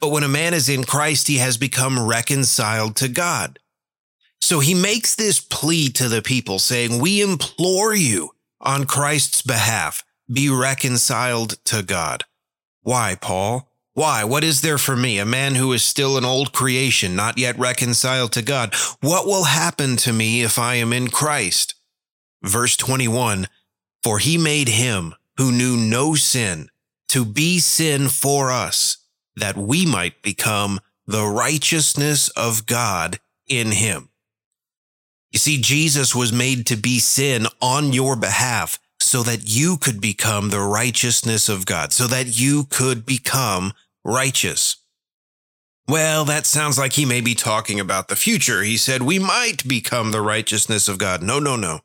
but 0.00 0.08
when 0.08 0.22
a 0.22 0.28
man 0.28 0.54
is 0.54 0.68
in 0.68 0.84
Christ, 0.84 1.28
he 1.28 1.36
has 1.38 1.56
become 1.56 2.06
reconciled 2.06 2.96
to 2.96 3.08
God. 3.08 3.58
So 4.40 4.60
he 4.60 4.74
makes 4.74 5.14
this 5.14 5.40
plea 5.40 5.88
to 5.90 6.08
the 6.08 6.22
people 6.22 6.58
saying, 6.58 7.00
We 7.00 7.20
implore 7.20 7.94
you 7.94 8.30
on 8.60 8.86
Christ's 8.86 9.42
behalf, 9.42 10.02
be 10.32 10.48
reconciled 10.48 11.64
to 11.66 11.82
God. 11.82 12.24
Why, 12.82 13.16
Paul? 13.20 13.71
Why? 13.94 14.24
What 14.24 14.42
is 14.42 14.62
there 14.62 14.78
for 14.78 14.96
me, 14.96 15.18
a 15.18 15.26
man 15.26 15.54
who 15.54 15.72
is 15.72 15.84
still 15.84 16.16
an 16.16 16.24
old 16.24 16.52
creation, 16.52 17.14
not 17.14 17.36
yet 17.38 17.58
reconciled 17.58 18.32
to 18.32 18.42
God? 18.42 18.74
What 19.00 19.26
will 19.26 19.44
happen 19.44 19.96
to 19.98 20.12
me 20.12 20.42
if 20.42 20.58
I 20.58 20.76
am 20.76 20.92
in 20.92 21.08
Christ? 21.08 21.74
Verse 22.42 22.76
21 22.76 23.48
For 24.02 24.18
he 24.18 24.38
made 24.38 24.68
him 24.68 25.14
who 25.36 25.52
knew 25.52 25.76
no 25.76 26.14
sin 26.14 26.70
to 27.08 27.26
be 27.26 27.58
sin 27.58 28.08
for 28.08 28.50
us, 28.50 28.96
that 29.36 29.56
we 29.58 29.84
might 29.84 30.22
become 30.22 30.80
the 31.06 31.26
righteousness 31.26 32.30
of 32.30 32.64
God 32.64 33.18
in 33.46 33.72
him. 33.72 34.08
You 35.30 35.38
see, 35.38 35.60
Jesus 35.60 36.14
was 36.14 36.32
made 36.32 36.66
to 36.66 36.76
be 36.76 36.98
sin 36.98 37.46
on 37.60 37.92
your 37.92 38.16
behalf 38.16 38.78
so 39.02 39.22
that 39.22 39.48
you 39.48 39.76
could 39.76 40.00
become 40.00 40.50
the 40.50 40.60
righteousness 40.60 41.48
of 41.48 41.66
God, 41.66 41.92
so 41.92 42.06
that 42.06 42.38
you 42.38 42.64
could 42.64 43.04
become 43.04 43.72
righteous. 44.04 44.76
Well, 45.88 46.24
that 46.24 46.46
sounds 46.46 46.78
like 46.78 46.92
he 46.92 47.04
may 47.04 47.20
be 47.20 47.34
talking 47.34 47.80
about 47.80 48.08
the 48.08 48.16
future. 48.16 48.62
He 48.62 48.76
said 48.76 49.02
we 49.02 49.18
might 49.18 49.66
become 49.66 50.10
the 50.10 50.22
righteousness 50.22 50.88
of 50.88 50.98
God. 50.98 51.22
No, 51.22 51.38
no, 51.38 51.56
no. 51.56 51.80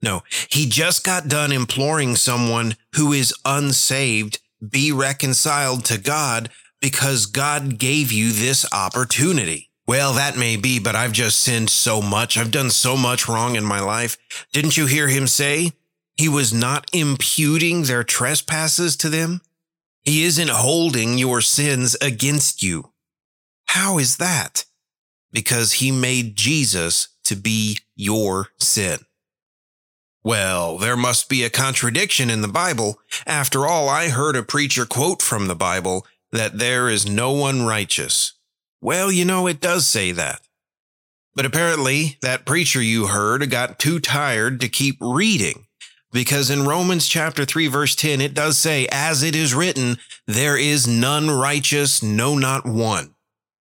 No, 0.00 0.22
he 0.48 0.68
just 0.68 1.04
got 1.04 1.28
done 1.28 1.52
imploring 1.52 2.16
someone 2.16 2.76
who 2.96 3.12
is 3.12 3.32
unsaved 3.44 4.40
be 4.68 4.92
reconciled 4.92 5.84
to 5.86 5.98
God 5.98 6.50
because 6.80 7.26
God 7.26 7.78
gave 7.78 8.10
you 8.10 8.32
this 8.32 8.66
opportunity. 8.72 9.70
Well, 9.86 10.12
that 10.14 10.36
may 10.36 10.56
be, 10.56 10.78
but 10.78 10.94
I've 10.94 11.12
just 11.12 11.40
sinned 11.40 11.70
so 11.70 12.00
much. 12.00 12.36
I've 12.36 12.50
done 12.50 12.70
so 12.70 12.96
much 12.96 13.28
wrong 13.28 13.56
in 13.56 13.64
my 13.64 13.80
life. 13.80 14.16
Didn't 14.52 14.76
you 14.76 14.86
hear 14.86 15.08
him 15.08 15.26
say 15.26 15.72
he 16.16 16.28
was 16.28 16.52
not 16.52 16.88
imputing 16.92 17.84
their 17.84 18.04
trespasses 18.04 18.96
to 18.96 19.08
them? 19.08 19.40
He 20.02 20.24
isn't 20.24 20.50
holding 20.50 21.18
your 21.18 21.40
sins 21.40 21.96
against 22.00 22.62
you. 22.62 22.92
How 23.66 23.98
is 23.98 24.16
that? 24.16 24.64
Because 25.30 25.74
he 25.74 25.90
made 25.90 26.36
Jesus 26.36 27.08
to 27.24 27.36
be 27.36 27.78
your 27.94 28.48
sin. 28.58 28.98
Well, 30.24 30.78
there 30.78 30.96
must 30.96 31.28
be 31.28 31.42
a 31.42 31.50
contradiction 31.50 32.30
in 32.30 32.42
the 32.42 32.48
Bible. 32.48 33.00
After 33.26 33.66
all, 33.66 33.88
I 33.88 34.08
heard 34.08 34.36
a 34.36 34.42
preacher 34.42 34.86
quote 34.86 35.22
from 35.22 35.48
the 35.48 35.54
Bible 35.54 36.06
that 36.30 36.58
there 36.58 36.88
is 36.88 37.08
no 37.08 37.32
one 37.32 37.62
righteous. 37.64 38.34
Well, 38.80 39.10
you 39.10 39.24
know, 39.24 39.46
it 39.46 39.60
does 39.60 39.86
say 39.86 40.12
that. 40.12 40.40
But 41.34 41.46
apparently, 41.46 42.18
that 42.20 42.44
preacher 42.44 42.82
you 42.82 43.06
heard 43.06 43.48
got 43.50 43.78
too 43.78 43.98
tired 44.00 44.60
to 44.60 44.68
keep 44.68 44.96
reading. 45.00 45.66
Because 46.12 46.50
in 46.50 46.66
Romans 46.66 47.08
chapter 47.08 47.44
3, 47.44 47.68
verse 47.68 47.96
10, 47.96 48.20
it 48.20 48.34
does 48.34 48.58
say, 48.58 48.86
As 48.92 49.22
it 49.22 49.34
is 49.34 49.54
written, 49.54 49.96
there 50.26 50.58
is 50.58 50.86
none 50.86 51.30
righteous, 51.30 52.02
no, 52.02 52.36
not 52.36 52.66
one. 52.66 53.14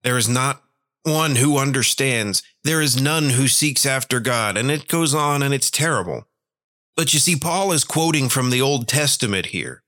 There 0.02 0.18
is 0.18 0.28
not 0.28 0.62
one 1.04 1.36
who 1.36 1.58
understands. 1.58 2.42
There 2.64 2.80
is 2.80 3.00
none 3.00 3.30
who 3.30 3.46
seeks 3.48 3.86
after 3.86 4.18
God. 4.20 4.56
And 4.56 4.70
it 4.70 4.88
goes 4.88 5.14
on 5.14 5.42
and 5.42 5.54
it's 5.54 5.70
terrible. 5.70 6.26
But 6.96 7.14
you 7.14 7.20
see, 7.20 7.36
Paul 7.36 7.72
is 7.72 7.84
quoting 7.84 8.28
from 8.28 8.50
the 8.50 8.60
Old 8.60 8.88
Testament 8.88 9.46
here. 9.46 9.82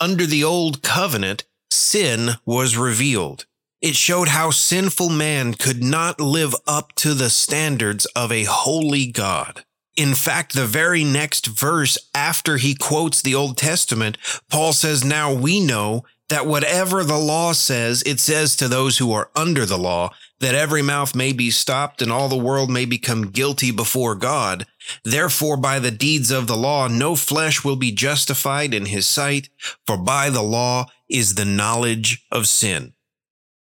Under 0.00 0.26
the 0.26 0.42
Old 0.42 0.82
Covenant, 0.82 1.44
sin 1.70 2.30
was 2.46 2.76
revealed. 2.76 3.46
It 3.80 3.94
showed 3.94 4.28
how 4.28 4.50
sinful 4.50 5.10
man 5.10 5.54
could 5.54 5.84
not 5.84 6.20
live 6.20 6.54
up 6.66 6.94
to 6.96 7.14
the 7.14 7.30
standards 7.30 8.06
of 8.16 8.32
a 8.32 8.44
holy 8.44 9.06
God. 9.06 9.64
In 9.98 10.14
fact, 10.14 10.54
the 10.54 10.64
very 10.64 11.02
next 11.02 11.48
verse 11.48 11.98
after 12.14 12.56
he 12.56 12.76
quotes 12.76 13.20
the 13.20 13.34
Old 13.34 13.56
Testament, 13.56 14.16
Paul 14.48 14.72
says, 14.72 15.04
Now 15.04 15.32
we 15.34 15.58
know 15.58 16.04
that 16.28 16.46
whatever 16.46 17.02
the 17.02 17.18
law 17.18 17.50
says, 17.50 18.04
it 18.06 18.20
says 18.20 18.54
to 18.56 18.68
those 18.68 18.98
who 18.98 19.10
are 19.10 19.32
under 19.34 19.66
the 19.66 19.76
law, 19.76 20.12
that 20.38 20.54
every 20.54 20.82
mouth 20.82 21.16
may 21.16 21.32
be 21.32 21.50
stopped 21.50 22.00
and 22.00 22.12
all 22.12 22.28
the 22.28 22.36
world 22.36 22.70
may 22.70 22.84
become 22.84 23.32
guilty 23.32 23.72
before 23.72 24.14
God. 24.14 24.66
Therefore, 25.02 25.56
by 25.56 25.80
the 25.80 25.90
deeds 25.90 26.30
of 26.30 26.46
the 26.46 26.56
law, 26.56 26.86
no 26.86 27.16
flesh 27.16 27.64
will 27.64 27.74
be 27.74 27.90
justified 27.90 28.72
in 28.72 28.86
his 28.86 29.04
sight, 29.04 29.48
for 29.84 29.96
by 29.96 30.30
the 30.30 30.44
law 30.44 30.86
is 31.10 31.34
the 31.34 31.44
knowledge 31.44 32.24
of 32.30 32.46
sin. 32.46 32.92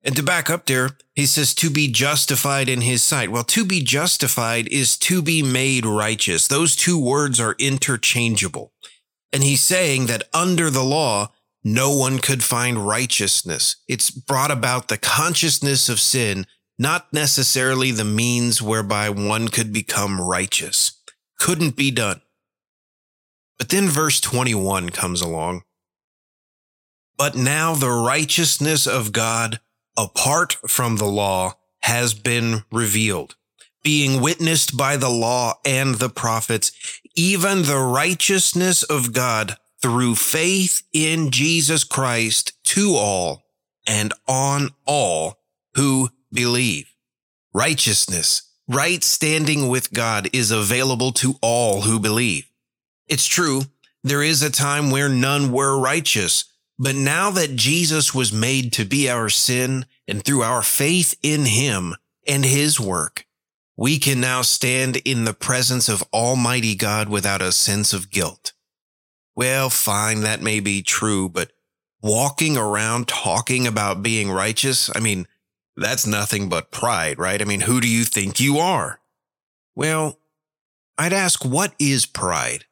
And 0.02 0.16
to 0.16 0.22
back 0.22 0.48
up 0.48 0.66
there, 0.66 0.90
he 1.14 1.26
says 1.26 1.54
to 1.54 1.68
be 1.68 1.88
justified 1.88 2.68
in 2.68 2.80
his 2.80 3.02
sight. 3.02 3.30
Well, 3.30 3.44
to 3.44 3.64
be 3.64 3.82
justified 3.82 4.66
is 4.68 4.96
to 4.98 5.20
be 5.20 5.42
made 5.42 5.84
righteous. 5.84 6.48
Those 6.48 6.74
two 6.74 6.98
words 6.98 7.38
are 7.38 7.54
interchangeable. 7.58 8.72
And 9.32 9.42
he's 9.42 9.60
saying 9.60 10.06
that 10.06 10.24
under 10.32 10.70
the 10.70 10.82
law, 10.82 11.32
no 11.62 11.94
one 11.94 12.18
could 12.18 12.42
find 12.42 12.86
righteousness. 12.86 13.76
It's 13.86 14.10
brought 14.10 14.50
about 14.50 14.88
the 14.88 14.96
consciousness 14.96 15.90
of 15.90 16.00
sin, 16.00 16.46
not 16.78 17.12
necessarily 17.12 17.90
the 17.90 18.04
means 18.04 18.62
whereby 18.62 19.10
one 19.10 19.48
could 19.48 19.70
become 19.72 20.20
righteous. 20.20 20.92
Couldn't 21.38 21.76
be 21.76 21.90
done. 21.90 22.22
But 23.58 23.68
then 23.68 23.88
verse 23.88 24.20
21 24.20 24.88
comes 24.88 25.20
along. 25.20 25.62
But 27.18 27.36
now 27.36 27.74
the 27.74 27.90
righteousness 27.90 28.86
of 28.86 29.12
God 29.12 29.60
apart 30.00 30.56
from 30.66 30.96
the 30.96 31.04
law 31.04 31.52
has 31.80 32.14
been 32.14 32.64
revealed, 32.72 33.36
being 33.82 34.20
witnessed 34.20 34.74
by 34.74 34.96
the 34.96 35.10
law 35.10 35.54
and 35.64 35.96
the 35.96 36.08
prophets, 36.08 36.72
even 37.14 37.62
the 37.62 37.78
righteousness 37.78 38.82
of 38.82 39.12
God 39.12 39.56
through 39.82 40.14
faith 40.14 40.82
in 40.94 41.30
Jesus 41.30 41.84
Christ 41.84 42.52
to 42.64 42.94
all 42.94 43.44
and 43.86 44.14
on 44.26 44.70
all 44.86 45.38
who 45.74 46.08
believe. 46.32 46.94
Righteousness, 47.52 48.42
right 48.68 49.04
standing 49.04 49.68
with 49.68 49.92
God 49.92 50.28
is 50.32 50.50
available 50.50 51.12
to 51.12 51.34
all 51.42 51.82
who 51.82 52.00
believe. 52.00 52.46
It's 53.06 53.26
true, 53.26 53.62
there 54.02 54.22
is 54.22 54.42
a 54.42 54.50
time 54.50 54.90
where 54.90 55.10
none 55.10 55.52
were 55.52 55.78
righteous, 55.78 56.44
but 56.82 56.94
now 56.94 57.30
that 57.30 57.56
Jesus 57.56 58.14
was 58.14 58.32
made 58.32 58.72
to 58.72 58.86
be 58.86 59.10
our 59.10 59.28
sin 59.28 59.84
and 60.08 60.24
through 60.24 60.40
our 60.40 60.62
faith 60.62 61.14
in 61.22 61.44
him 61.44 61.94
and 62.26 62.42
his 62.42 62.80
work, 62.80 63.26
we 63.76 63.98
can 63.98 64.18
now 64.18 64.40
stand 64.40 64.96
in 65.04 65.26
the 65.26 65.34
presence 65.34 65.90
of 65.90 66.02
Almighty 66.10 66.74
God 66.74 67.10
without 67.10 67.42
a 67.42 67.52
sense 67.52 67.92
of 67.92 68.10
guilt. 68.10 68.54
Well, 69.36 69.68
fine, 69.68 70.22
that 70.22 70.40
may 70.40 70.58
be 70.58 70.82
true, 70.82 71.28
but 71.28 71.52
walking 72.00 72.56
around 72.56 73.08
talking 73.08 73.66
about 73.66 74.02
being 74.02 74.30
righteous, 74.30 74.90
I 74.96 75.00
mean, 75.00 75.28
that's 75.76 76.06
nothing 76.06 76.48
but 76.48 76.70
pride, 76.70 77.18
right? 77.18 77.42
I 77.42 77.44
mean, 77.44 77.60
who 77.60 77.82
do 77.82 77.88
you 77.88 78.04
think 78.04 78.40
you 78.40 78.56
are? 78.56 79.00
Well, 79.76 80.18
I'd 80.96 81.12
ask, 81.12 81.44
what 81.44 81.74
is 81.78 82.06
pride? 82.06 82.64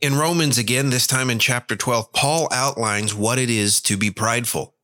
In 0.00 0.14
Romans, 0.14 0.58
again, 0.58 0.90
this 0.90 1.06
time 1.06 1.30
in 1.30 1.38
chapter 1.38 1.74
12, 1.74 2.12
Paul 2.12 2.48
outlines 2.52 3.14
what 3.14 3.38
it 3.38 3.48
is 3.48 3.80
to 3.82 3.96
be 3.96 4.10
prideful. 4.10 4.74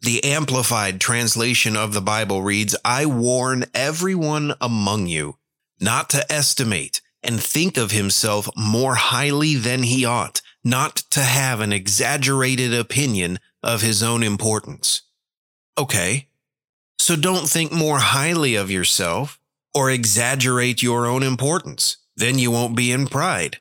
The 0.00 0.22
Amplified 0.22 1.00
translation 1.00 1.76
of 1.76 1.92
the 1.92 2.00
Bible 2.00 2.42
reads, 2.42 2.76
I 2.84 3.06
warn 3.06 3.64
everyone 3.74 4.54
among 4.60 5.08
you 5.08 5.38
not 5.80 6.08
to 6.10 6.32
estimate 6.32 7.00
and 7.24 7.42
think 7.42 7.76
of 7.76 7.90
himself 7.90 8.48
more 8.56 8.94
highly 8.94 9.56
than 9.56 9.82
he 9.82 10.04
ought, 10.04 10.40
not 10.62 10.96
to 11.10 11.20
have 11.20 11.60
an 11.60 11.72
exaggerated 11.72 12.72
opinion 12.72 13.40
of 13.64 13.82
his 13.82 14.00
own 14.00 14.22
importance. 14.22 15.02
Okay, 15.76 16.28
so 16.98 17.16
don't 17.16 17.48
think 17.48 17.72
more 17.72 17.98
highly 17.98 18.54
of 18.54 18.70
yourself 18.70 19.40
or 19.74 19.90
exaggerate 19.90 20.82
your 20.82 21.06
own 21.06 21.24
importance. 21.24 21.96
Then 22.16 22.38
you 22.38 22.52
won't 22.52 22.76
be 22.76 22.92
in 22.92 23.08
pride. 23.08 23.58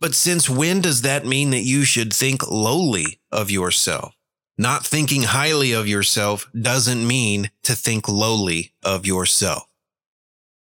But 0.00 0.14
since 0.14 0.48
when 0.48 0.80
does 0.80 1.02
that 1.02 1.26
mean 1.26 1.50
that 1.50 1.62
you 1.62 1.84
should 1.84 2.12
think 2.12 2.48
lowly 2.48 3.20
of 3.32 3.50
yourself? 3.50 4.14
Not 4.56 4.86
thinking 4.86 5.22
highly 5.22 5.72
of 5.72 5.86
yourself 5.86 6.50
doesn't 6.58 7.06
mean 7.06 7.50
to 7.62 7.74
think 7.74 8.08
lowly 8.08 8.74
of 8.82 9.06
yourself. 9.06 9.68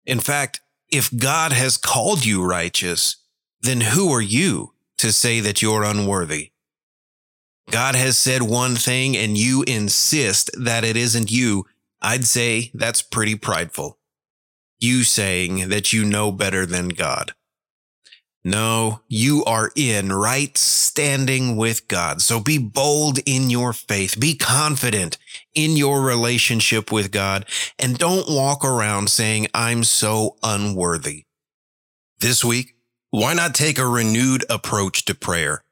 In 0.05 0.19
fact, 0.19 0.61
if 0.89 1.15
God 1.15 1.51
has 1.51 1.77
called 1.77 2.25
you 2.25 2.43
righteous, 2.43 3.17
then 3.61 3.81
who 3.81 4.11
are 4.11 4.21
you 4.21 4.73
to 4.97 5.11
say 5.11 5.39
that 5.39 5.61
you're 5.61 5.83
unworthy? 5.83 6.51
God 7.69 7.95
has 7.95 8.17
said 8.17 8.41
one 8.41 8.75
thing 8.75 9.15
and 9.15 9.37
you 9.37 9.63
insist 9.67 10.51
that 10.57 10.83
it 10.83 10.97
isn't 10.97 11.31
you. 11.31 11.65
I'd 12.01 12.25
say 12.25 12.71
that's 12.73 13.01
pretty 13.01 13.35
prideful. 13.35 13.97
You 14.79 15.03
saying 15.03 15.69
that 15.69 15.93
you 15.93 16.03
know 16.03 16.31
better 16.31 16.65
than 16.65 16.89
God. 16.89 17.33
No, 18.43 19.01
you 19.07 19.43
are 19.45 19.69
in 19.75 20.11
right 20.11 20.57
standing 20.57 21.57
with 21.57 21.87
God. 21.87 22.21
So 22.21 22.39
be 22.39 22.57
bold 22.57 23.19
in 23.27 23.51
your 23.51 23.71
faith. 23.71 24.19
Be 24.19 24.35
confident 24.35 25.19
in 25.53 25.77
your 25.77 26.01
relationship 26.01 26.91
with 26.91 27.11
God 27.11 27.45
and 27.77 27.99
don't 27.99 28.27
walk 28.27 28.65
around 28.65 29.11
saying, 29.11 29.47
I'm 29.53 29.83
so 29.83 30.37
unworthy. 30.41 31.25
This 32.19 32.43
week, 32.43 32.73
why 33.11 33.35
not 33.35 33.53
take 33.53 33.77
a 33.77 33.85
renewed 33.85 34.43
approach 34.49 35.05
to 35.05 35.13
prayer? 35.13 35.63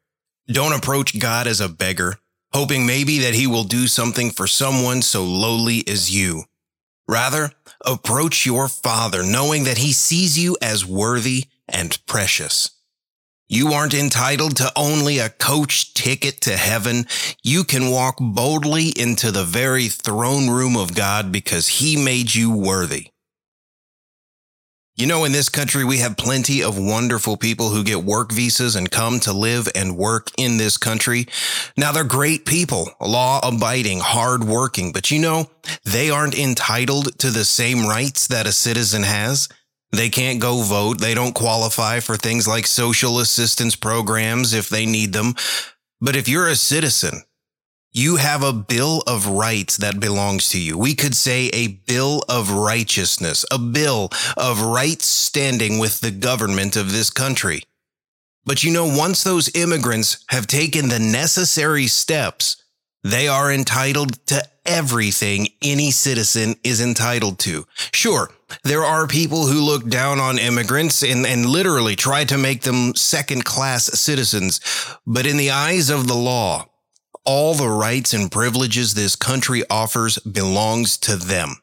Don't 0.47 0.73
approach 0.73 1.17
God 1.19 1.47
as 1.47 1.61
a 1.61 1.69
beggar, 1.69 2.17
hoping 2.53 2.85
maybe 2.85 3.19
that 3.19 3.33
he 3.33 3.47
will 3.47 3.63
do 3.63 3.87
something 3.87 4.29
for 4.29 4.45
someone 4.45 5.01
so 5.01 5.23
lowly 5.23 5.83
as 5.87 6.13
you. 6.15 6.43
Rather, 7.07 7.51
approach 7.83 8.45
your 8.45 8.67
Father 8.67 9.23
knowing 9.23 9.63
that 9.63 9.79
he 9.79 9.91
sees 9.91 10.37
you 10.37 10.55
as 10.61 10.85
worthy 10.85 11.45
and 11.71 11.97
precious. 12.05 12.71
You 13.51 13.73
aren't 13.73 13.95
entitled 13.95 14.57
to 14.57 14.71
only 14.75 15.17
a 15.17 15.29
coach 15.29 15.95
ticket 15.95 16.39
to 16.41 16.55
heaven. 16.55 17.07
You 17.41 17.63
can 17.63 17.89
walk 17.89 18.17
boldly 18.19 18.89
into 18.89 19.31
the 19.31 19.43
very 19.43 19.87
throne 19.87 20.51
room 20.51 20.77
of 20.77 20.93
God 20.93 21.31
because 21.31 21.67
he 21.67 21.97
made 21.97 22.35
you 22.35 22.51
worthy. 22.51 23.07
You 24.99 25.07
know, 25.07 25.23
in 25.23 25.31
this 25.31 25.47
country, 25.47 25.85
we 25.85 25.99
have 25.99 26.17
plenty 26.17 26.61
of 26.61 26.77
wonderful 26.77 27.37
people 27.37 27.69
who 27.69 27.85
get 27.85 28.03
work 28.03 28.33
visas 28.33 28.75
and 28.75 28.91
come 28.91 29.21
to 29.21 29.31
live 29.31 29.69
and 29.73 29.97
work 29.97 30.27
in 30.37 30.57
this 30.57 30.77
country. 30.77 31.25
Now, 31.77 31.93
they're 31.93 32.03
great 32.03 32.45
people, 32.45 32.91
law 32.99 33.39
abiding, 33.41 34.01
hard 34.01 34.43
working, 34.43 34.91
but 34.91 35.09
you 35.09 35.19
know, 35.19 35.49
they 35.85 36.09
aren't 36.09 36.37
entitled 36.37 37.17
to 37.19 37.31
the 37.31 37.45
same 37.45 37.87
rights 37.87 38.27
that 38.27 38.45
a 38.45 38.51
citizen 38.51 39.03
has. 39.03 39.47
They 39.91 40.09
can't 40.09 40.39
go 40.39 40.61
vote. 40.61 40.99
They 40.99 41.13
don't 41.13 41.33
qualify 41.33 41.99
for 41.99 42.15
things 42.15 42.47
like 42.47 42.67
social 42.67 43.19
assistance 43.19 43.75
programs 43.75 44.53
if 44.53 44.69
they 44.69 44.85
need 44.85 45.13
them. 45.13 45.35
But 45.99 46.15
if 46.15 46.29
you're 46.29 46.47
a 46.47 46.55
citizen, 46.55 47.23
you 47.91 48.17
have 48.17 48.43
a 48.43 48.53
bill 48.53 49.01
of 49.07 49.27
rights 49.27 49.77
that 49.77 49.99
belongs 49.99 50.49
to 50.49 50.59
you. 50.61 50.77
We 50.77 50.93
could 50.93 51.15
say 51.15 51.47
a 51.47 51.67
bill 51.67 52.21
of 52.29 52.51
righteousness, 52.51 53.45
a 53.49 53.57
bill 53.57 54.09
of 54.37 54.61
right 54.61 55.01
standing 55.01 55.79
with 55.79 55.99
the 55.99 56.11
government 56.11 56.75
of 56.75 56.91
this 56.91 57.09
country. 57.09 57.63
But 58.45 58.63
you 58.63 58.71
know, 58.71 58.85
once 58.85 59.23
those 59.23 59.53
immigrants 59.55 60.23
have 60.29 60.45
taken 60.45 60.89
the 60.89 60.99
necessary 60.99 61.87
steps, 61.87 62.63
they 63.03 63.27
are 63.27 63.51
entitled 63.51 64.25
to 64.27 64.43
everything 64.65 65.47
any 65.61 65.89
citizen 65.89 66.55
is 66.63 66.81
entitled 66.81 67.39
to. 67.39 67.65
Sure, 67.91 68.29
there 68.63 68.83
are 68.83 69.07
people 69.07 69.47
who 69.47 69.59
look 69.59 69.87
down 69.87 70.19
on 70.19 70.39
immigrants 70.39 71.03
and, 71.03 71.25
and 71.25 71.45
literally 71.45 71.95
try 71.95 72.23
to 72.25 72.37
make 72.37 72.61
them 72.61 72.95
second 72.95 73.45
class 73.45 73.85
citizens. 73.99 74.59
But 75.05 75.25
in 75.25 75.37
the 75.37 75.51
eyes 75.51 75.89
of 75.89 76.07
the 76.07 76.15
law, 76.15 76.65
all 77.25 77.53
the 77.53 77.69
rights 77.69 78.13
and 78.13 78.31
privileges 78.31 78.93
this 78.93 79.15
country 79.15 79.63
offers 79.69 80.17
belongs 80.19 80.97
to 80.99 81.15
them. 81.15 81.57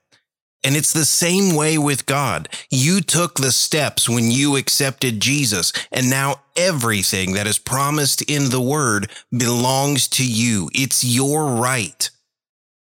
And 0.63 0.77
it's 0.77 0.93
the 0.93 1.05
same 1.05 1.55
way 1.55 1.79
with 1.79 2.07
God. 2.07 2.49
You 2.71 3.01
took 3.01 3.37
the 3.37 3.53
steps 3.53 4.09
when 4.09 4.31
you 4.33 4.57
accepted 4.57 5.21
Jesus, 5.21 5.73
and 5.93 6.11
now 6.11 6.41
everything 6.57 7.35
that 7.35 7.47
is 7.47 7.59
promised 7.59 8.23
in 8.23 8.51
the 8.51 8.61
word 8.61 9.11
belongs 9.31 10.09
to 10.09 10.27
you. 10.27 10.69
It's 10.73 11.05
your 11.05 11.47
right. 11.47 12.11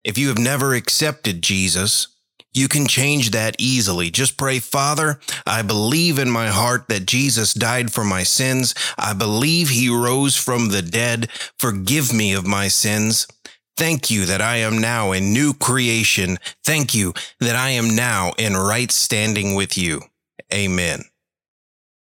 If 0.03 0.17
you 0.17 0.27
have 0.27 0.37
never 0.37 0.73
accepted 0.73 1.41
Jesus, 1.41 2.07
you 2.53 2.67
can 2.67 2.87
change 2.87 3.31
that 3.31 3.55
easily. 3.57 4.09
Just 4.09 4.37
pray, 4.37 4.59
Father, 4.59 5.19
I 5.45 5.61
believe 5.61 6.19
in 6.19 6.29
my 6.29 6.47
heart 6.47 6.87
that 6.89 7.05
Jesus 7.05 7.53
died 7.53 7.93
for 7.93 8.03
my 8.03 8.23
sins. 8.23 8.75
I 8.97 9.13
believe 9.13 9.69
he 9.69 9.89
rose 9.89 10.35
from 10.35 10.69
the 10.69 10.81
dead. 10.81 11.29
Forgive 11.57 12.13
me 12.13 12.33
of 12.33 12.45
my 12.45 12.67
sins. 12.67 13.27
Thank 13.77 14.11
you 14.11 14.25
that 14.25 14.41
I 14.41 14.57
am 14.57 14.79
now 14.79 15.11
a 15.11 15.19
new 15.19 15.53
creation. 15.53 16.37
Thank 16.63 16.93
you 16.93 17.13
that 17.39 17.55
I 17.55 17.69
am 17.69 17.95
now 17.95 18.33
in 18.37 18.55
right 18.55 18.91
standing 18.91 19.55
with 19.55 19.77
you. 19.77 20.01
Amen. 20.53 21.03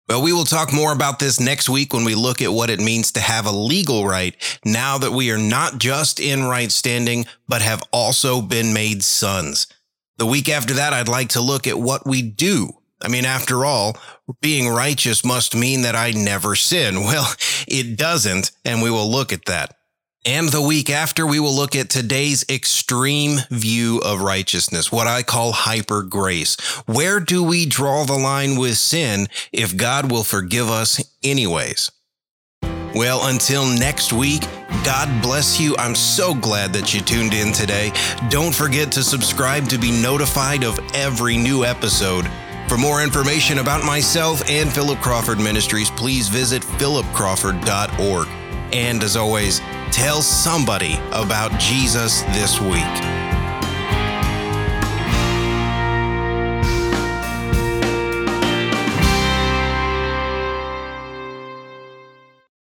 Well, 0.10 0.24
we 0.24 0.34
will 0.34 0.46
talk 0.46 0.74
more 0.74 0.92
about 0.92 1.20
this 1.20 1.40
next 1.40 1.70
week 1.70 1.94
when 1.94 2.04
we 2.04 2.16
look 2.16 2.42
at 2.42 2.52
what 2.52 2.72
it 2.72 2.80
means 2.80 3.12
to 3.12 3.20
have 3.20 3.46
a 3.46 3.52
legal 3.52 4.08
right 4.08 4.36
now 4.66 4.98
that 4.98 5.12
we 5.12 5.30
are 5.30 5.38
not 5.38 5.78
just 5.78 6.20
in 6.20 6.46
right 6.46 6.72
standing, 6.72 7.28
but 7.48 7.62
have 7.62 7.84
also 7.94 8.42
been 8.42 8.74
made 8.74 9.04
sons. 9.04 9.68
The 10.20 10.26
week 10.26 10.50
after 10.50 10.74
that, 10.74 10.92
I'd 10.92 11.08
like 11.08 11.30
to 11.30 11.42
look 11.42 11.66
at 11.66 11.80
what 11.80 12.06
we 12.06 12.22
do. 12.22 12.74
I 13.02 13.08
mean, 13.08 13.24
after 13.24 13.64
all, 13.64 13.96
being 14.42 14.68
righteous 14.68 15.24
must 15.24 15.56
mean 15.56 15.84
that 15.84 15.96
I 15.96 16.12
never 16.12 16.56
sin. 16.56 16.96
Well, 17.06 17.34
it 17.70 17.98
doesn't, 17.98 18.52
and 18.66 18.82
we 18.82 18.92
will 18.92 19.10
look 19.10 19.32
at 19.32 19.46
that. 19.46 19.78
And 20.26 20.50
the 20.50 20.62
week 20.62 20.90
after, 20.90 21.26
we 21.26 21.40
will 21.40 21.56
look 21.56 21.74
at 21.74 21.90
today's 21.90 22.44
extreme 22.50 23.38
view 23.50 24.00
of 24.04 24.20
righteousness, 24.20 24.92
what 24.92 25.08
I 25.08 25.24
call 25.24 25.54
hyper 25.54 26.04
grace. 26.04 26.58
Where 26.86 27.22
do 27.22 27.42
we 27.42 27.66
draw 27.66 28.04
the 28.04 28.20
line 28.20 28.60
with 28.60 28.78
sin 28.78 29.30
if 29.54 29.78
God 29.78 30.12
will 30.12 30.26
forgive 30.26 30.70
us 30.70 31.02
anyways? 31.24 31.92
Well, 32.96 33.28
until 33.28 33.66
next 33.66 34.12
week, 34.12 34.42
God 34.84 35.22
bless 35.22 35.60
you. 35.60 35.76
I'm 35.78 35.96
so 35.96 36.34
glad 36.34 36.74
that 36.74 36.94
you 36.94 37.02
tuned 37.02 37.34
in 37.34 37.52
today. 37.54 37.92
Don't 38.30 38.54
forget 38.54 38.92
to 38.94 39.04
subscribe 39.04 39.68
to 39.70 39.78
be 39.78 39.92
notified 39.92 40.64
of 40.64 40.80
every 40.94 41.38
new 41.38 41.66
episode. 41.66 42.30
For 42.68 42.78
more 42.78 43.04
information 43.04 43.60
about 43.60 43.84
myself 43.84 44.48
and 44.50 44.72
Philip 44.72 45.00
Crawford 45.00 45.40
Ministries, 45.40 45.92
please 45.92 46.28
visit 46.28 46.64
philipcrawford.org. 46.64 48.28
And 48.74 49.04
as 49.04 49.16
always, 49.16 49.60
tell 49.92 50.22
somebody 50.22 51.00
about 51.12 51.60
Jesus 51.60 52.22
this 52.24 52.62
week. 52.62 53.39